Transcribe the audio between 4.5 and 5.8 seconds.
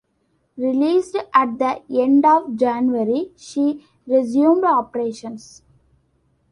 operations.